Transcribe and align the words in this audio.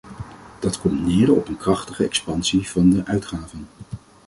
Dat 0.59 0.79
komt 0.79 1.05
neer 1.05 1.31
op 1.33 1.47
een 1.47 1.57
krachtige 1.57 2.03
expansie 2.03 2.67
van 2.69 2.89
de 2.89 3.05
uitgaven. 3.05 3.67